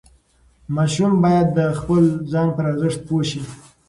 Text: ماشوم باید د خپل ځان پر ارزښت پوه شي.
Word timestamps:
ماشوم 0.75 1.13
باید 1.23 1.47
د 1.57 1.59
خپل 1.79 2.03
ځان 2.31 2.47
پر 2.55 2.63
ارزښت 2.71 2.99
پوه 3.07 3.23
شي. 3.29 3.41